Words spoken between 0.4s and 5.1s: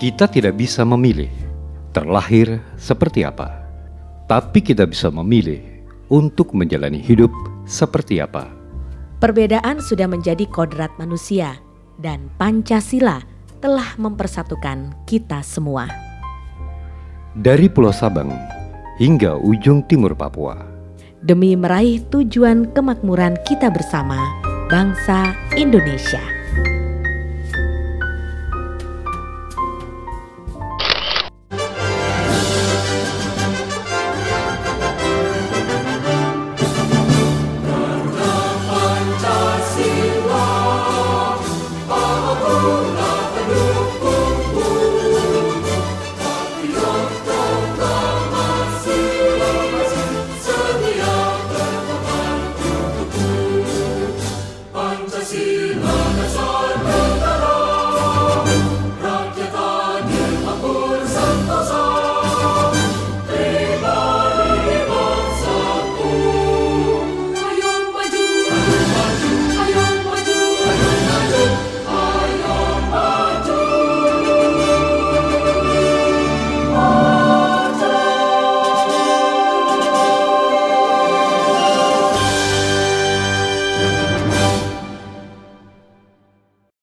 bisa memilih terlahir seperti apa, tapi kita